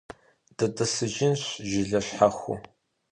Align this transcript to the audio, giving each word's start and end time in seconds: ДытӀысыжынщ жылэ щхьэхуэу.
ДытӀысыжынщ 0.57 1.41
жылэ 1.69 1.99
щхьэхуэу. 2.05 2.57